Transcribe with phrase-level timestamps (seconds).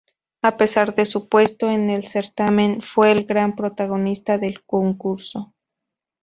[0.41, 5.53] A pesar de su puesto en el certamen, fue el gran protagonista del concurso.